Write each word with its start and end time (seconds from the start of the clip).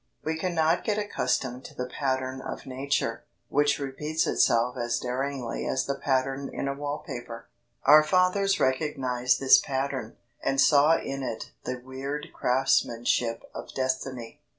We 0.23 0.35
cannot 0.35 0.83
get 0.83 0.97
accustomed 0.97 1.63
to 1.65 1.75
the 1.75 1.85
pattern 1.85 2.41
of 2.41 2.65
Nature, 2.65 3.23
which 3.49 3.77
repeats 3.77 4.25
itself 4.25 4.75
as 4.75 4.97
daringly 4.99 5.67
as 5.67 5.85
the 5.85 5.93
pattern 5.93 6.49
in 6.51 6.67
a 6.67 6.73
wall 6.73 7.03
paper. 7.05 7.49
Our 7.83 8.01
fathers 8.03 8.59
recognised 8.59 9.39
this 9.39 9.59
pattern, 9.59 10.17
and 10.43 10.59
saw 10.59 10.97
in 10.97 11.21
it 11.21 11.51
the 11.65 11.77
weird 11.85 12.29
craftsmanship 12.33 13.43
of 13.53 13.75
destiny. 13.75 14.41